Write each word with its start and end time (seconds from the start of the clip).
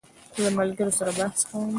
زه 0.33 0.39
له 0.43 0.49
ملګرو 0.57 0.91
سره 0.97 1.11
بحث 1.17 1.39
کوم. 1.49 1.69